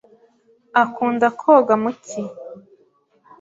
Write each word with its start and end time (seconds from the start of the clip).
Akunda 0.83 1.27
koga 1.39 1.73
mu 1.81 1.91
cyi. 2.05 2.21